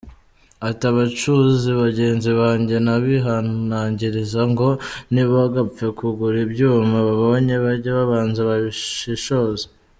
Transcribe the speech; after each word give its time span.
Ati 0.67 0.83
“Abacuzi 0.91 1.69
bagenzi 1.81 2.29
banjye 2.39 2.75
nabihanangiriza 2.85 4.41
ngo 4.51 4.67
ntibagapfe 5.13 5.85
kugura 5.99 6.37
ibyuma 6.45 6.97
babonye, 7.07 7.53
bajye 7.63 7.91
babanza 7.97 8.39
bashishoze. 8.49 9.65